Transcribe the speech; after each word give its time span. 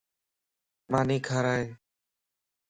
ماني 0.91 1.17
کارائي 1.27 1.65